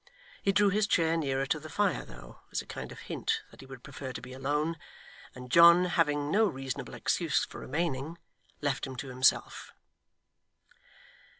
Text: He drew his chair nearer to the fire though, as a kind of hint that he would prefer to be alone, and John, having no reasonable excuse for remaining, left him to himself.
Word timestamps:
He 0.41 0.51
drew 0.51 0.69
his 0.69 0.87
chair 0.87 1.15
nearer 1.15 1.45
to 1.45 1.59
the 1.59 1.69
fire 1.69 2.03
though, 2.03 2.39
as 2.51 2.59
a 2.59 2.65
kind 2.65 2.91
of 2.91 3.01
hint 3.01 3.43
that 3.51 3.59
he 3.61 3.67
would 3.67 3.83
prefer 3.83 4.11
to 4.13 4.19
be 4.21 4.33
alone, 4.33 4.77
and 5.35 5.51
John, 5.51 5.85
having 5.85 6.31
no 6.31 6.47
reasonable 6.47 6.95
excuse 6.95 7.45
for 7.45 7.59
remaining, 7.59 8.17
left 8.61 8.87
him 8.87 8.95
to 8.95 9.09
himself. 9.09 9.71